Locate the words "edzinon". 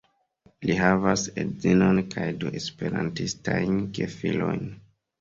1.43-2.01